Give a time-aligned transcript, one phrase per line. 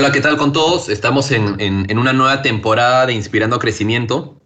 [0.00, 0.88] Hola, ¿qué tal con todos?
[0.88, 4.40] Estamos en, una nueva temporada de Inspirando Crecimiento.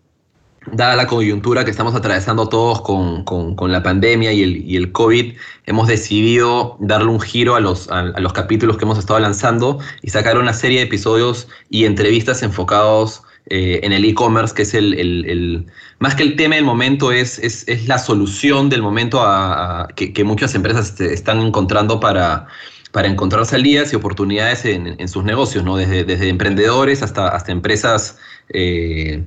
[0.66, 5.34] Dada la coyuntura que estamos atravesando todos con, la pandemia y el, y el, COVID,
[5.66, 10.10] hemos decidido darle un giro a los, a, los capítulos que hemos estado lanzando y
[10.10, 15.66] sacar una serie de episodios y entrevistas enfocados eh, en el e-commerce, que es el,
[16.00, 20.56] más que el tema del momento, es, es, la solución del momento a, que, muchas
[20.56, 22.48] empresas están encontrando para,
[22.94, 25.76] para encontrar salidas y oportunidades en, sus negocios, ¿no?
[25.76, 28.18] Desde, desde emprendedores hasta, hasta empresas
[28.50, 29.24] eh,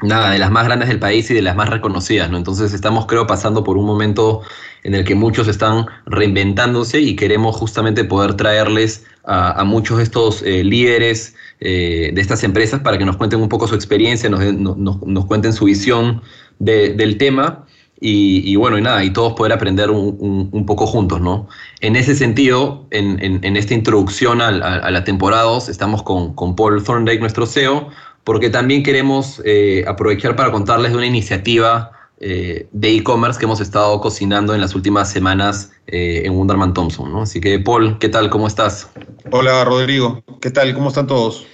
[0.00, 2.38] nada, de las más grandes del país y de las más reconocidas, ¿no?
[2.38, 4.40] Entonces estamos, creo, pasando por un momento
[4.82, 10.40] en el que muchos están reinventándose y queremos justamente poder traerles a, muchos de estos
[10.40, 14.40] eh, líderes eh, de estas empresas para que nos cuenten un poco su experiencia, nos,
[14.54, 16.22] nos, cuenten su visión
[16.58, 17.66] del tema
[17.98, 21.48] y, bueno, y nada, y todos poder aprender un, poco juntos, ¿no?
[21.80, 27.46] En ese sentido, en, esta introducción a, la temporada 2, estamos con, Paul Thorndike, nuestro
[27.46, 27.88] CEO,
[28.24, 33.60] porque también queremos eh, aprovechar para contarles de una iniciativa eh, de e-commerce que hemos
[33.60, 37.22] estado cocinando en las últimas semanas en Wunderman Thompson, ¿no?
[37.22, 38.28] Así que, Paul, ¿qué tal?
[38.28, 38.90] ¿Cómo estás?
[39.30, 40.22] Hola, Rodrigo.
[40.40, 40.74] ¿Qué tal?
[40.74, 41.46] ¿Cómo están todos?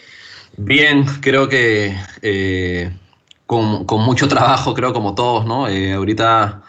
[0.56, 1.94] Bien, creo que
[3.52, 5.68] eh, con, mucho trabajo, creo como todos, ¿no?
[5.68, 6.62] Eh, ahorita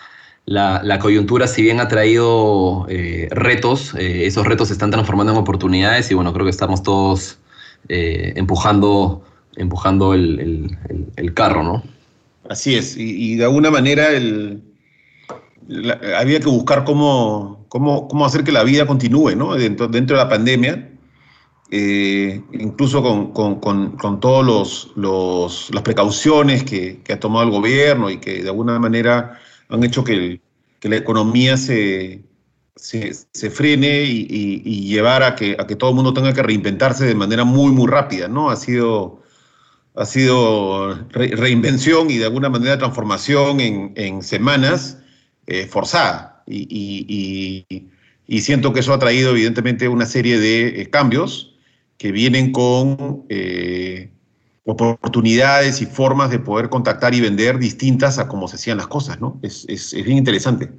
[0.45, 6.11] la, coyuntura, si bien ha traído eh, retos, esos retos se están transformando en oportunidades
[6.11, 7.39] y bueno, creo que estamos todos
[7.87, 9.23] empujando,
[9.55, 10.77] empujando el,
[11.33, 11.83] carro, ¿no?
[12.49, 14.61] Así es, y, de alguna manera el,
[16.17, 19.55] había que buscar cómo, cómo, cómo, hacer que la vida continúe, ¿no?
[19.55, 20.92] Dentro, dentro de la pandemia
[21.75, 28.49] eh, incluso con, todas los, las precauciones que, ha tomado el gobierno y que de
[28.49, 30.39] alguna manera han hecho que,
[30.83, 32.21] la economía se,
[32.75, 37.15] se, frene y, llevar a que, a que todo el mundo tenga que reinventarse de
[37.15, 38.51] manera muy, muy rápida, ¿no?
[38.51, 39.23] Ha sido,
[39.95, 44.99] ha sido reinvención y de alguna manera transformación en, semanas
[45.47, 46.43] eh, forzada.
[46.45, 47.65] Y,
[48.41, 51.52] siento que eso ha traído evidentemente una serie de eh, cambios
[52.03, 54.11] que vienen con eh,
[54.65, 59.21] oportunidades y formas de poder contactar y vender distintas a cómo se hacían las cosas,
[59.21, 59.39] ¿no?
[59.41, 60.69] Es, es, bien interesante.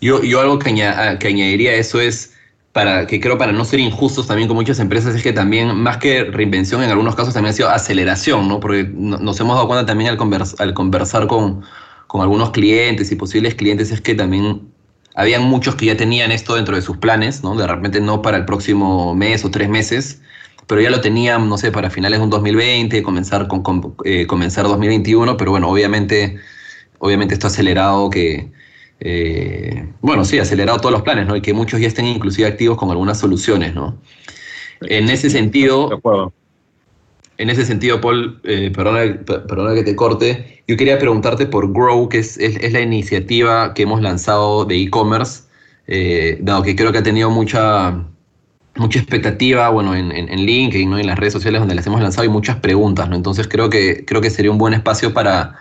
[0.00, 2.32] Yo, yo algo que, que añadiría a eso es,
[2.70, 5.96] para, que creo para no ser injustos también con muchas empresas, es que también, más
[5.96, 8.60] que reinvención, en algunos casos también ha sido aceleración, ¿no?
[8.60, 11.62] Porque nos hemos dado cuenta también al, al conversar con,
[12.06, 14.70] con algunos clientes y posibles clientes, es que también
[15.16, 17.56] habían muchos que ya tenían esto dentro de sus planes, ¿no?
[17.56, 20.20] De repente no para el próximo mes o tres meses,
[20.68, 24.66] pero ya lo tenían, no sé, para finales de un 2020, comenzar, con, eh, comenzar
[24.66, 26.36] 2021, pero bueno, obviamente,
[26.98, 28.52] obviamente esto ha acelerado que,
[29.00, 31.34] eh, bueno, sí, ha acelerado todos los planes, ¿no?
[31.36, 33.96] Y que muchos ya estén inclusive activos con algunas soluciones, ¿no?
[34.82, 35.88] En ese sentido,
[37.38, 42.18] en ese sentido, Paul, eh, perdona, que te corte, yo quería preguntarte por Grow, que
[42.18, 45.44] es, es, la iniciativa que hemos lanzado de e-commerce,
[46.40, 48.04] dado que creo que ha tenido mucha
[48.78, 50.98] mucha expectativa, bueno, en, en, LinkedIn, ¿no?
[50.98, 53.16] en las redes sociales donde les hemos lanzado y muchas preguntas, ¿no?
[53.16, 55.56] Entonces creo que, creo que sería un buen espacio para,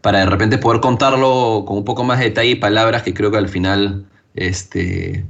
[0.00, 3.30] para de repente poder contarlo con un poco más de detalle y palabras que creo
[3.30, 5.24] que al final este,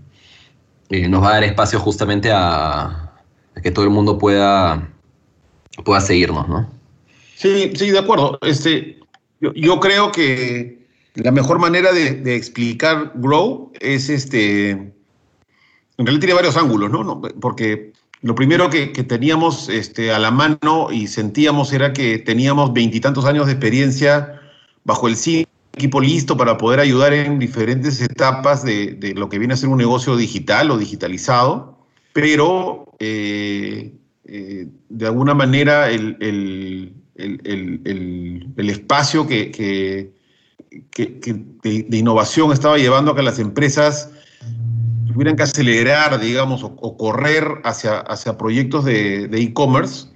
[0.90, 3.12] eh, nos va a dar espacio justamente a,
[3.62, 4.88] que todo el mundo pueda,
[5.84, 6.70] pueda seguirnos, ¿no?
[7.36, 8.38] Sí, sí, de acuerdo.
[8.42, 8.98] Este,
[9.40, 14.92] yo, creo que la mejor manera de explicar Grow es este
[16.00, 17.20] en realidad tiene varios ángulos, ¿no?
[17.42, 23.26] Porque lo primero que, teníamos este, a la mano y sentíamos era que teníamos veintitantos
[23.26, 24.40] años de experiencia
[24.82, 29.52] bajo el sí, equipo listo para poder ayudar en diferentes etapas de, lo que viene
[29.52, 31.78] a ser un negocio digital o digitalizado,
[32.14, 33.92] pero eh,
[34.24, 36.94] eh, de alguna manera el,
[38.56, 40.14] espacio que,
[41.62, 44.10] de, innovación estaba llevando a que las empresas
[45.10, 50.10] tuvieran que acelerar, digamos, o, correr hacia, hacia proyectos de e-commerce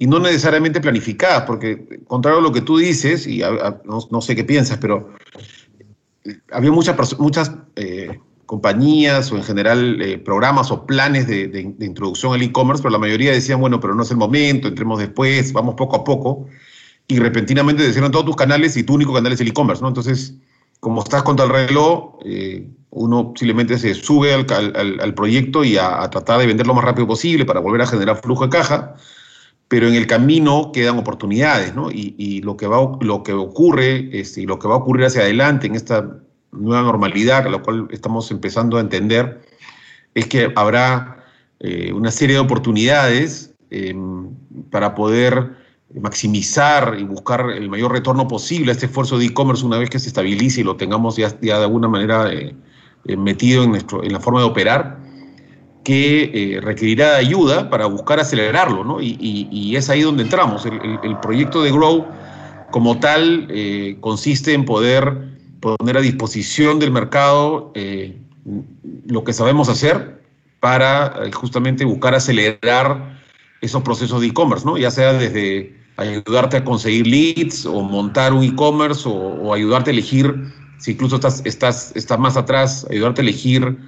[0.00, 3.42] y no necesariamente planificadas, porque contrario a lo que tú dices, y
[3.84, 5.10] no, sé qué piensas, pero
[6.24, 11.84] eh, había muchas, muchas eh, compañías o en general eh, programas o planes de, de
[11.84, 15.52] introducción al e-commerce, pero la mayoría decían, bueno, pero no es el momento, entremos después,
[15.52, 16.46] vamos poco a poco,
[17.06, 19.88] y repentinamente decían todos tus canales y tu único canal es el e-commerce, ¿no?
[19.88, 20.34] Entonces,
[20.80, 26.40] como estás contra el reloj, eh, uno simplemente se sube al, proyecto y a, tratar
[26.40, 28.96] de vender lo más rápido posible para volver a generar flujo de caja,
[29.68, 31.90] pero en el camino quedan oportunidades, ¿no?
[31.92, 35.22] Y, lo, que va, lo que ocurre este, y lo que va a ocurrir hacia
[35.22, 36.18] adelante en esta
[36.50, 39.40] nueva normalidad, a la cual estamos empezando a entender,
[40.14, 41.24] es que habrá
[41.60, 44.28] eh, una serie de oportunidades em,
[44.70, 45.52] para poder
[45.94, 49.98] maximizar y buscar el mayor retorno posible a este esfuerzo de e-commerce una vez que
[49.98, 52.54] se estabilice y lo tengamos ya, de alguna manera eh,
[53.04, 54.98] eh, metido en, nuestro, en la forma de operar,
[55.84, 59.00] que eh, requerirá ayuda para buscar acelerarlo, ¿no?
[59.00, 60.66] Y, es ahí donde entramos.
[60.66, 62.06] El, proyecto de Grow
[62.70, 63.48] como tal
[64.00, 65.30] consiste en poder
[65.60, 67.72] poner a disposición del mercado
[69.06, 70.20] lo que sabemos hacer
[70.60, 73.18] para justamente buscar acelerar
[73.60, 74.76] esos procesos de e-commerce, ¿no?
[74.76, 80.34] Ya sea desde ayudarte a conseguir leads o montar un e-commerce o, ayudarte a elegir,
[80.80, 83.78] si incluso estás, estás, estás más atrás, ayudarte a elegir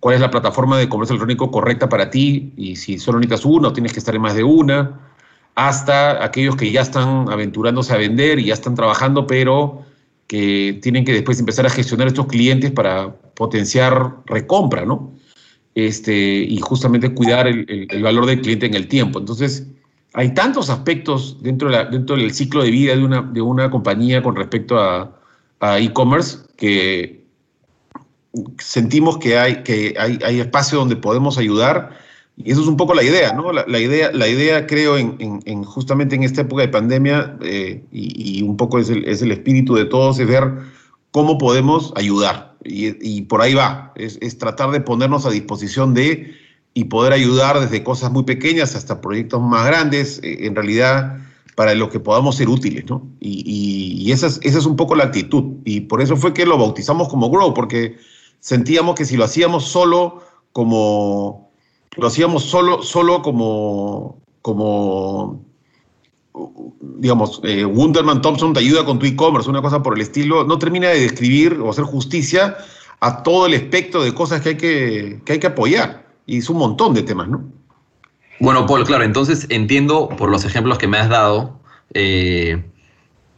[0.00, 3.68] cuál es la plataforma de comercio electrónico correcta para ti y si solo necesitas una
[3.68, 5.00] o tienes que estar en más de una,
[5.54, 9.82] hasta aquellos que ya están aventurándose a vender y ya están trabajando, pero
[10.26, 15.12] que tienen que después empezar a gestionar estos clientes para potenciar recompra, ¿no?
[15.74, 19.18] Este, y justamente cuidar el, el valor del cliente en el tiempo.
[19.18, 19.66] Entonces,
[20.14, 24.22] hay tantos aspectos dentro, de dentro del ciclo de vida de una, de una compañía
[24.22, 25.21] con respecto a,
[25.62, 27.22] e-commerce que
[28.58, 31.98] sentimos que, hay, que hay, hay, espacio donde podemos ayudar.
[32.36, 33.52] Y eso es un poco la idea, ¿no?
[33.52, 38.56] La, idea, la idea creo, en, justamente en esta época de pandemia, eh, y, un
[38.56, 40.50] poco es el, es el, espíritu de todos, es ver
[41.10, 42.54] cómo podemos ayudar.
[42.64, 46.34] Y, por ahí va, es, es tratar de ponernos a disposición de
[46.74, 51.18] y poder ayudar desde cosas muy pequeñas hasta proyectos más grandes, eh, en realidad
[51.54, 53.06] para lo que podamos ser útiles, ¿no?
[53.20, 55.56] Y, esa, es, un poco la actitud.
[55.64, 57.96] Y por eso fue que lo bautizamos como Grow, porque
[58.40, 60.22] sentíamos que si lo hacíamos solo,
[60.52, 61.50] como,
[61.96, 64.18] lo hacíamos solo, solo como,
[66.80, 67.66] digamos, eh,
[68.22, 71.54] Thompson te ayuda con tu e-commerce, una cosa por el estilo, no termina de describir
[71.60, 72.56] o hacer justicia
[73.00, 76.48] a todo el espectro de cosas que hay que, que, hay que apoyar y es
[76.48, 77.44] un montón de temas, ¿no?
[78.42, 81.60] Bueno, Paul, claro, entonces entiendo por los ejemplos que me has dado
[81.94, 82.60] eh,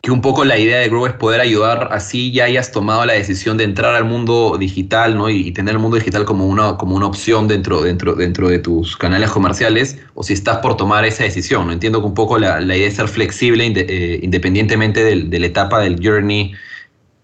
[0.00, 3.12] que un poco la idea de Grow es poder ayudar así ya hayas tomado la
[3.12, 5.28] decisión de entrar al mundo digital ¿no?
[5.28, 8.96] y, tener el mundo digital como una, como una opción dentro, dentro, dentro de tus
[8.96, 11.66] canales comerciales o si estás por tomar esa decisión.
[11.66, 11.74] ¿no?
[11.74, 16.00] Entiendo que un poco la, idea es ser flexible eh, independientemente de la etapa del
[16.02, 16.54] journey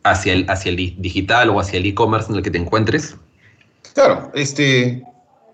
[0.03, 3.17] hacia el, hacia el digital o hacia el e-commerce en el que te encuentres.
[3.95, 5.03] Claro, este,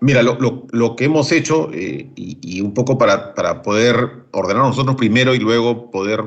[0.01, 5.33] Mira, lo, que hemos hecho, eh, y, un poco para, para poder ordenar nosotros primero
[5.33, 6.23] y luego poder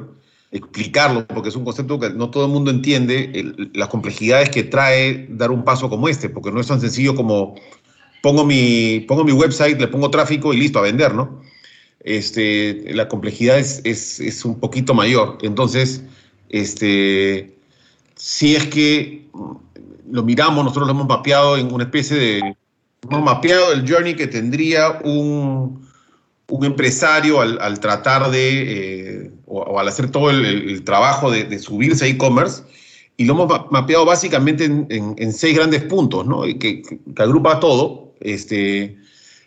[0.51, 5.27] explicarlo, porque es un concepto que no todo el mundo entiende, las complejidades que trae
[5.31, 7.55] dar un paso como este, porque no es tan sencillo como
[8.23, 11.41] pongo mi, pongo mi website, le pongo tráfico y listo, a vender, ¿no?
[12.01, 15.39] Este, la complejidad es, es, es un poquito mayor.
[15.43, 16.03] Entonces,
[16.49, 17.57] este,
[18.17, 19.29] si es que
[20.11, 22.57] lo miramos, nosotros lo hemos mapeado en una especie de
[23.09, 25.89] hemos mapeado el journey que tendría un,
[26.49, 32.09] un empresario al, tratar de, eh, o, al hacer todo el, trabajo de, subirse a
[32.09, 32.63] e-commerce,
[33.17, 36.43] y lo hemos mapeado básicamente en, seis grandes puntos, ¿no?
[36.59, 36.83] que,
[37.17, 38.15] agrupa todo.
[38.21, 38.99] Este,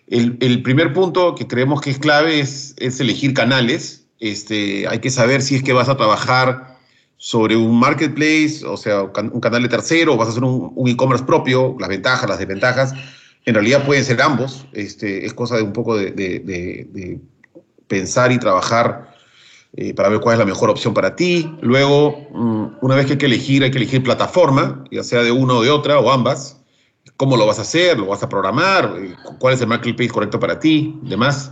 [0.08, 4.06] el, primer punto que creemos que es clave es, es elegir canales.
[4.20, 6.78] Este, hay que saber si es que vas a trabajar
[7.18, 11.26] sobre un marketplace, o sea, un canal de tercero, o vas a hacer un e-commerce
[11.26, 12.94] propio, las ventajas, las desventajas
[13.46, 17.20] en realidad pueden ser ambos, este, es cosa de un poco de,
[17.88, 19.14] pensar y trabajar
[19.76, 21.52] eh, para ver cuál es la mejor opción para ti.
[21.62, 25.32] Luego, mm, una vez que hay que elegir, hay que elegir plataforma, ya sea de
[25.32, 26.60] una o de otra o ambas.
[27.18, 28.00] ¿Cómo lo vas a hacer?
[28.00, 28.96] ¿Lo vas a programar?
[28.98, 30.98] Eh, ¿Cuál es el marketplace correcto para ti?
[31.04, 31.52] Demás.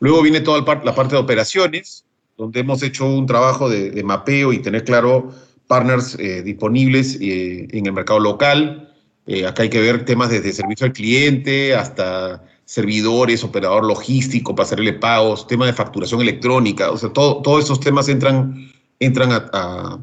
[0.00, 2.04] Luego viene toda la parte de operaciones,
[2.36, 5.30] donde hemos hecho un trabajo de, mapeo y tener claro
[5.66, 8.94] partners eh, disponibles en el mercado local,
[9.26, 14.92] eh, acá hay que ver temas desde servicio al cliente hasta servidores, operador logístico, pasarle
[14.92, 20.00] pagos, tema de facturación electrónica, o sea, todo, todos esos temas entran, entran a,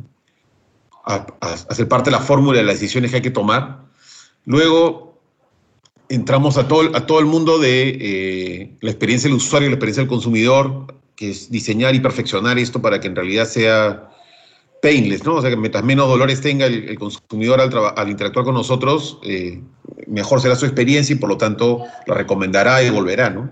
[1.05, 3.85] a, ser parte de la fórmula de las decisiones que hay que tomar.
[4.45, 5.21] Luego
[6.09, 10.01] entramos a todo, a todo el mundo de eh, la experiencia del usuario, la experiencia
[10.01, 14.12] del consumidor, que es diseñar y perfeccionar esto para que en realidad sea
[14.83, 15.35] painless, ¿no?
[15.35, 19.61] O sea, que mientras menos dolores tenga el, consumidor al, interactuar con nosotros, eh,
[20.07, 23.49] mejor será su experiencia y por lo tanto la recomendará y volverá, ¿no?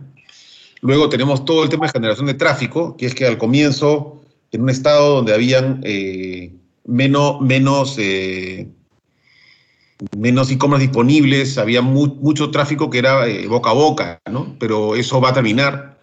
[0.81, 4.21] Luego tenemos todo el tema de generación de tráfico, que es que al comienzo,
[4.51, 6.51] en un estado donde habían eh,
[6.85, 8.67] menos, menos, eh,
[10.17, 14.57] menos e-commerce disponibles, había mucho tráfico que era boca a boca, ¿no?
[14.59, 16.00] Pero eso va a terminar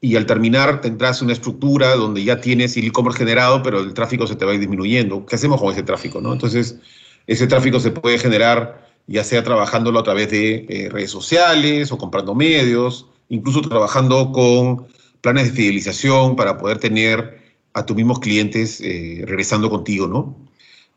[0.00, 4.26] y al terminar tendrás una estructura donde ya tienes el e-commerce generado, pero el tráfico
[4.26, 5.26] se te va a ir disminuyendo.
[5.26, 6.20] ¿Qué hacemos con ese tráfico?
[6.20, 6.32] No?
[6.32, 6.78] Entonces,
[7.26, 11.98] ese tráfico se puede generar ya sea trabajándolo a través de eh, redes sociales o
[11.98, 14.86] comprando medios, incluso trabajando con
[15.20, 17.40] planes de fidelización para poder tener
[17.74, 20.36] a tus mismos clientes eh, regresando contigo, ¿no?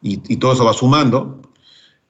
[0.03, 1.41] Y, todo eso va sumando.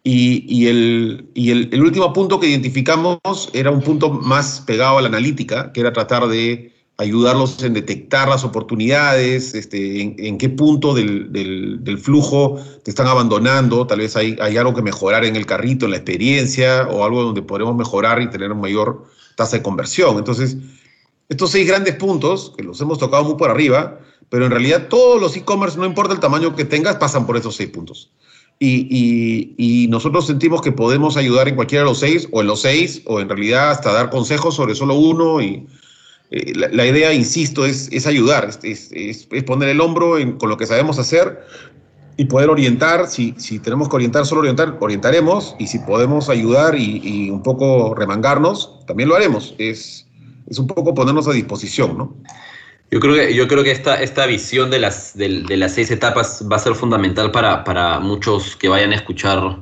[0.03, 3.19] Y, el, el, último punto que identificamos
[3.53, 8.29] era un punto más pegado a la analítica, que era tratar de ayudarlos en detectar
[8.29, 14.37] las oportunidades, este, en, qué punto del, del, flujo te están abandonando, tal vez hay,
[14.39, 18.21] hay, algo que mejorar en el carrito, en la experiencia, o algo donde podremos mejorar
[18.21, 20.17] y tener una mayor tasa de conversión.
[20.17, 20.57] Entonces,
[21.29, 25.19] estos seis grandes puntos, que los hemos tocado muy por arriba, pero en realidad todos
[25.19, 28.11] los e-commerce, no importa el tamaño que tengas, pasan por esos seis puntos.
[28.59, 32.61] Y, y, nosotros sentimos que podemos ayudar en cualquiera de los seis, o en los
[32.61, 35.41] seis, o en realidad hasta dar consejos sobre solo uno.
[35.41, 35.67] Y
[36.35, 40.57] eh, la, idea, insisto, es, es ayudar, es, es, poner el hombro en, con lo
[40.57, 41.45] que sabemos hacer
[42.17, 43.05] y poder orientar.
[43.07, 45.55] Si, si tenemos que orientar, solo orientar, orientaremos.
[45.59, 49.53] Y si podemos ayudar y, y un poco remangarnos, también lo haremos.
[49.59, 50.07] Es,
[50.49, 52.15] es un poco ponernos a disposición, ¿no?
[52.89, 56.43] Yo creo que, yo creo que esta, esta visión de las, de, las seis etapas
[56.51, 59.57] va a ser fundamental para, para, muchos que vayan a escuchar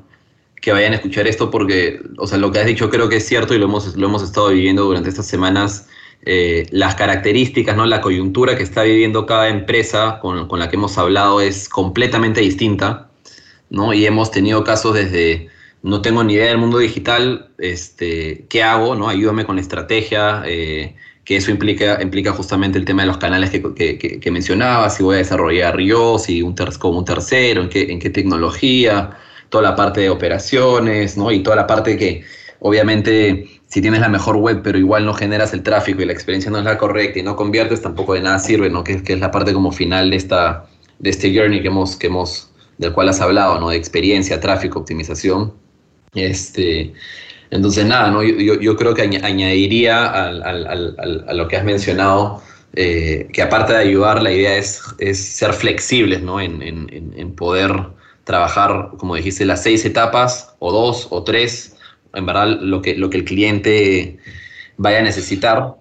[0.62, 3.28] que vayan a escuchar esto porque, o sea, lo que has dicho creo que es
[3.28, 5.88] cierto y lo hemos, lo hemos estado viviendo durante estas semanas.
[6.24, 7.86] Eh, las características, ¿no?
[7.86, 12.42] la coyuntura que está viviendo cada empresa con, con, la que hemos hablado es completamente
[12.42, 13.10] distinta,
[13.72, 13.92] ¿no?
[13.94, 15.50] Y hemos tenido casos desde
[15.84, 18.96] no tengo ni idea del mundo digital, este, ¿qué hago?
[18.96, 19.10] ¿no?
[19.10, 23.50] Ayúdame con la estrategia, eh, que eso implica, implica justamente el tema de los canales
[23.50, 27.70] que, que, que mencionaba, si voy a desarrollar yo, si un como un tercero, en
[27.70, 29.18] qué, en qué tecnología,
[29.50, 31.32] toda la parte de operaciones, ¿no?
[31.32, 32.24] Y toda la parte que,
[32.62, 36.50] obviamente, si tienes la mejor web, pero igual no generas el tráfico y la experiencia
[36.52, 38.84] no es la correcta y no conviertes, tampoco de nada sirve, ¿no?
[38.84, 40.66] Que, es la parte como final de, esta,
[41.00, 43.70] de este journey que hemos, que hemos, del cual has hablado, ¿no?
[43.70, 45.54] De experiencia, tráfico, optimización.
[46.14, 46.94] Este,
[47.50, 48.24] entonces, nada, ¿no?
[48.24, 52.42] yo, yo, creo que añadiría a lo que has mencionado,
[52.74, 54.82] eh, que aparte de ayudar, la idea es,
[55.14, 56.40] ser flexibles ¿no?
[56.40, 57.72] en, en, poder
[58.24, 61.76] trabajar, como dijiste, las seis etapas, o dos, o tres,
[62.14, 64.18] en verdad, lo que, lo que el cliente
[64.78, 65.76] vaya a necesitar.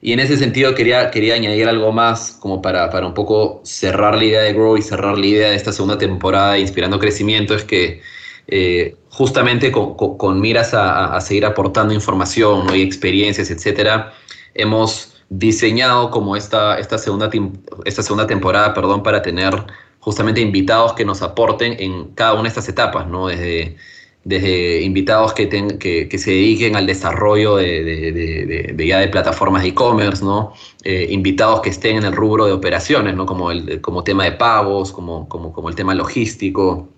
[0.00, 4.16] Y en ese sentido quería, quería añadir algo más como para, para un poco cerrar
[4.16, 7.64] la idea de Grow y cerrar la idea de esta segunda temporada Inspirando Crecimiento, es
[7.64, 8.02] que
[8.46, 14.12] eh, justamente con, miras a, seguir aportando información y experiencias, etcétera,
[14.54, 17.30] hemos diseñado como esta, esta, segunda,
[17.86, 19.54] esta segunda temporada perdón, para tener
[20.00, 23.28] justamente invitados que nos aporten en cada una de estas etapas, ¿no?
[23.28, 23.76] desde,
[24.24, 30.54] desde invitados que, que, se dediquen al desarrollo de, ya de plataformas de e-commerce, ¿no?
[30.82, 33.26] Eh, invitados que estén en el rubro de operaciones, ¿no?
[33.26, 36.88] como, el, como tema de pagos, como, como, como el tema logístico,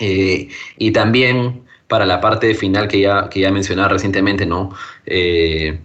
[0.00, 4.70] eh, y también para la parte final que ya, que ya mencionaba recientemente, ¿no?
[5.06, 5.78] Eh,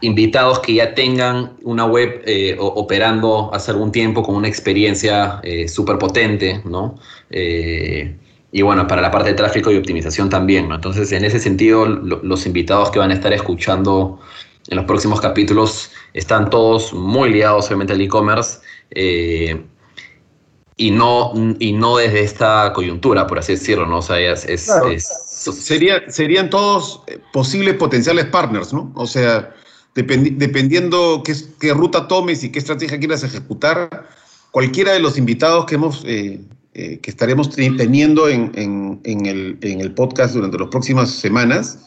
[0.00, 5.98] invitados que ya tengan una web eh, operando hace algún tiempo con una experiencia súper
[5.98, 6.98] potente, ¿no?
[8.50, 10.76] Y bueno, para la parte de tráfico y optimización también, ¿no?
[10.76, 14.20] Entonces, en ese sentido, los invitados que van a estar escuchando
[14.68, 18.60] en los próximos capítulos están todos muy ligados obviamente al e-commerce
[20.80, 23.98] y no, y no desde esta coyuntura, por así decirlo, ¿no?
[23.98, 24.70] O sea, es,
[25.38, 28.92] Sería, serían todos eh, posibles potenciales partners, ¿no?
[28.94, 29.54] O sea,
[29.94, 34.08] dependiendo qué, qué, ruta tomes y qué estrategia quieras ejecutar,
[34.50, 36.40] cualquiera de los invitados que hemos eh,
[36.80, 41.80] eh, que estaremos teniendo en, en, el, en, el, podcast durante las próximas semanas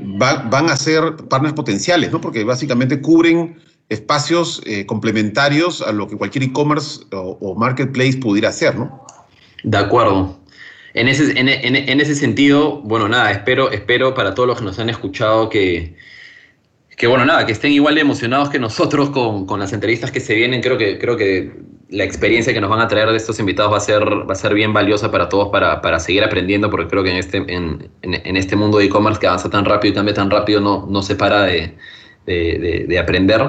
[0.00, 2.20] van a ser partners potenciales, ¿no?
[2.20, 3.56] Porque básicamente cubren
[3.88, 9.06] espacios eh, complementarios a lo que cualquier e-commerce o, marketplace pudiera hacer, ¿no?
[9.62, 10.40] De acuerdo.
[10.94, 14.78] En ese, en, en, ese sentido, bueno, nada, espero, espero para todos los que nos
[14.78, 15.94] han escuchado que,
[16.96, 20.20] que bueno, nada, que estén igual de emocionados que nosotros con, con, las entrevistas que
[20.20, 20.60] se vienen.
[20.60, 21.52] Creo que, creo que
[21.92, 24.34] la experiencia que nos van a traer de estos invitados va a ser, va a
[24.34, 27.90] ser bien valiosa para todos para, para seguir aprendiendo, porque creo que en este, en,
[28.02, 31.02] en este mundo de e-commerce que avanza tan rápido y cambia tan rápido, no, no
[31.02, 31.76] se para de,
[32.26, 33.42] de, de, de aprender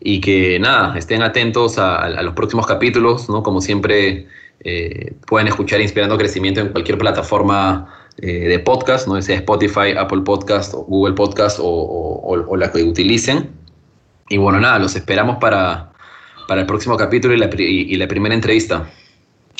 [0.00, 3.42] y que nada, estén atentos a, los próximos capítulos, ¿no?
[3.42, 4.26] Como siempre
[4.60, 9.20] eh, pueden escuchar Inspirando Crecimiento en cualquier plataforma eh, de podcast, ¿no?
[9.22, 13.50] sea Spotify, Apple Podcast, o Google Podcast o, la que utilicen.
[14.28, 15.92] Y bueno, nada, los esperamos para,
[16.48, 18.90] para el próximo capítulo y la, y, la primera entrevista.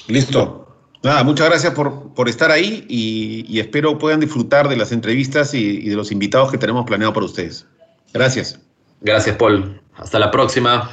[0.09, 0.65] Listo.
[1.05, 5.59] Nada, muchas gracias por, por estar ahí y, espero puedan disfrutar de las entrevistas y,
[5.59, 7.67] y de los invitados que tenemos planeado para ustedes.
[8.13, 8.59] Gracias.
[9.03, 9.81] Gracias, Paul.
[9.97, 10.91] Hasta la próxima.